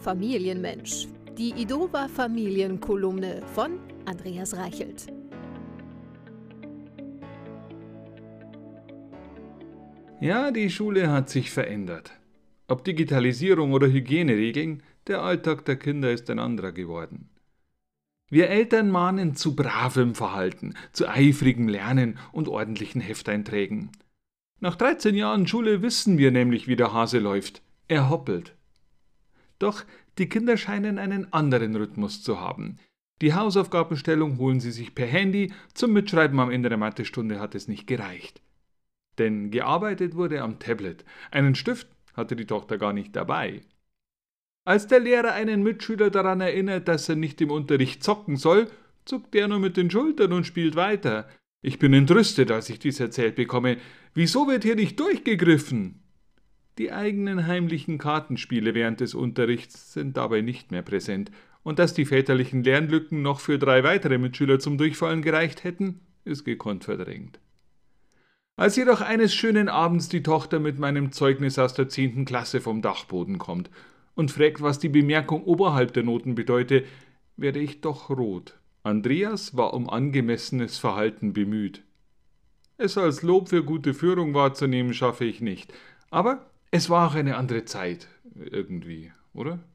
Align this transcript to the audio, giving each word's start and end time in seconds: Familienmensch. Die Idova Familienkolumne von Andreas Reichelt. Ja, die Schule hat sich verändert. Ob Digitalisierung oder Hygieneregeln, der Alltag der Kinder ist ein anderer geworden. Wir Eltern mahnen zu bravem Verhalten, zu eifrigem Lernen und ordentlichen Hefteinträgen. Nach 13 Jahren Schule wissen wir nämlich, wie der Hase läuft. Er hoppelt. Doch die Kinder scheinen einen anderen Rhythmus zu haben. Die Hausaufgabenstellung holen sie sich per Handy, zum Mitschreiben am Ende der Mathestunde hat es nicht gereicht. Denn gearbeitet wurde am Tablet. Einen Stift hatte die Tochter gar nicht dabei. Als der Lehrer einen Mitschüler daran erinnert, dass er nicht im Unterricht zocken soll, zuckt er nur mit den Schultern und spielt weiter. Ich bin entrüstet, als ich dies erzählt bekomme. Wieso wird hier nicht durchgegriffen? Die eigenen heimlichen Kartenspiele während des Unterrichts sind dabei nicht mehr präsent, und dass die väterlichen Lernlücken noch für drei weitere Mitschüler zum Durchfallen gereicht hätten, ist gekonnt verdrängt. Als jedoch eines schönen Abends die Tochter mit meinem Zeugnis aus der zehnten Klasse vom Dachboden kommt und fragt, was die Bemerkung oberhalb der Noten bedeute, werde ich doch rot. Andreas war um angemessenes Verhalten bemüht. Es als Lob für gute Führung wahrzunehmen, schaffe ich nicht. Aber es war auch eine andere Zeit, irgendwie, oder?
Familienmensch. 0.00 1.08
Die 1.36 1.50
Idova 1.50 2.06
Familienkolumne 2.06 3.42
von 3.54 3.80
Andreas 4.04 4.56
Reichelt. 4.56 5.06
Ja, 10.20 10.52
die 10.52 10.70
Schule 10.70 11.10
hat 11.10 11.28
sich 11.28 11.50
verändert. 11.50 12.12
Ob 12.68 12.84
Digitalisierung 12.84 13.72
oder 13.72 13.88
Hygieneregeln, 13.88 14.82
der 15.08 15.22
Alltag 15.22 15.64
der 15.64 15.76
Kinder 15.76 16.12
ist 16.12 16.30
ein 16.30 16.38
anderer 16.38 16.72
geworden. 16.72 17.30
Wir 18.30 18.50
Eltern 18.50 18.90
mahnen 18.90 19.34
zu 19.34 19.56
bravem 19.56 20.14
Verhalten, 20.14 20.74
zu 20.92 21.08
eifrigem 21.08 21.66
Lernen 21.66 22.18
und 22.30 22.46
ordentlichen 22.46 23.00
Hefteinträgen. 23.00 23.90
Nach 24.60 24.76
13 24.76 25.14
Jahren 25.14 25.46
Schule 25.46 25.82
wissen 25.82 26.18
wir 26.18 26.30
nämlich, 26.30 26.68
wie 26.68 26.76
der 26.76 26.92
Hase 26.92 27.18
läuft. 27.18 27.62
Er 27.88 28.10
hoppelt. 28.10 28.57
Doch 29.58 29.84
die 30.18 30.28
Kinder 30.28 30.56
scheinen 30.56 30.98
einen 30.98 31.32
anderen 31.32 31.76
Rhythmus 31.76 32.22
zu 32.22 32.40
haben. 32.40 32.78
Die 33.20 33.34
Hausaufgabenstellung 33.34 34.38
holen 34.38 34.60
sie 34.60 34.70
sich 34.70 34.94
per 34.94 35.06
Handy, 35.06 35.52
zum 35.74 35.92
Mitschreiben 35.92 36.38
am 36.38 36.50
Ende 36.50 36.68
der 36.68 36.78
Mathestunde 36.78 37.40
hat 37.40 37.54
es 37.54 37.66
nicht 37.66 37.86
gereicht. 37.86 38.40
Denn 39.18 39.50
gearbeitet 39.50 40.14
wurde 40.14 40.42
am 40.42 40.60
Tablet. 40.60 41.04
Einen 41.30 41.56
Stift 41.56 41.88
hatte 42.14 42.36
die 42.36 42.46
Tochter 42.46 42.78
gar 42.78 42.92
nicht 42.92 43.16
dabei. 43.16 43.62
Als 44.64 44.86
der 44.86 45.00
Lehrer 45.00 45.32
einen 45.32 45.62
Mitschüler 45.62 46.10
daran 46.10 46.40
erinnert, 46.40 46.88
dass 46.88 47.08
er 47.08 47.16
nicht 47.16 47.40
im 47.40 47.50
Unterricht 47.50 48.04
zocken 48.04 48.36
soll, 48.36 48.68
zuckt 49.04 49.34
er 49.34 49.48
nur 49.48 49.58
mit 49.58 49.76
den 49.76 49.90
Schultern 49.90 50.32
und 50.32 50.46
spielt 50.46 50.76
weiter. 50.76 51.28
Ich 51.62 51.78
bin 51.78 51.92
entrüstet, 51.92 52.50
als 52.52 52.68
ich 52.68 52.78
dies 52.78 53.00
erzählt 53.00 53.34
bekomme. 53.34 53.78
Wieso 54.14 54.46
wird 54.46 54.62
hier 54.62 54.76
nicht 54.76 55.00
durchgegriffen? 55.00 56.02
Die 56.78 56.92
eigenen 56.92 57.48
heimlichen 57.48 57.98
Kartenspiele 57.98 58.72
während 58.72 59.00
des 59.00 59.14
Unterrichts 59.14 59.92
sind 59.92 60.16
dabei 60.16 60.42
nicht 60.42 60.70
mehr 60.70 60.82
präsent, 60.82 61.32
und 61.64 61.80
dass 61.80 61.92
die 61.92 62.06
väterlichen 62.06 62.62
Lernlücken 62.62 63.20
noch 63.20 63.40
für 63.40 63.58
drei 63.58 63.82
weitere 63.82 64.16
Mitschüler 64.16 64.60
zum 64.60 64.78
Durchfallen 64.78 65.22
gereicht 65.22 65.64
hätten, 65.64 66.00
ist 66.24 66.44
gekonnt 66.44 66.84
verdrängt. 66.84 67.40
Als 68.56 68.76
jedoch 68.76 69.00
eines 69.00 69.34
schönen 69.34 69.68
Abends 69.68 70.08
die 70.08 70.22
Tochter 70.22 70.60
mit 70.60 70.78
meinem 70.78 71.12
Zeugnis 71.12 71.58
aus 71.58 71.74
der 71.74 71.88
zehnten 71.88 72.24
Klasse 72.24 72.60
vom 72.60 72.80
Dachboden 72.80 73.38
kommt 73.38 73.70
und 74.14 74.30
fragt, 74.30 74.62
was 74.62 74.78
die 74.78 74.88
Bemerkung 74.88 75.44
oberhalb 75.44 75.92
der 75.92 76.04
Noten 76.04 76.34
bedeute, 76.34 76.84
werde 77.36 77.60
ich 77.60 77.80
doch 77.80 78.08
rot. 78.08 78.58
Andreas 78.82 79.56
war 79.56 79.74
um 79.74 79.90
angemessenes 79.90 80.78
Verhalten 80.78 81.32
bemüht. 81.32 81.82
Es 82.78 82.96
als 82.96 83.22
Lob 83.22 83.48
für 83.48 83.64
gute 83.64 83.94
Führung 83.94 84.34
wahrzunehmen, 84.34 84.94
schaffe 84.94 85.24
ich 85.24 85.40
nicht. 85.40 85.72
Aber 86.10 86.46
es 86.70 86.90
war 86.90 87.08
auch 87.08 87.14
eine 87.14 87.36
andere 87.36 87.64
Zeit, 87.64 88.08
irgendwie, 88.34 89.12
oder? 89.32 89.58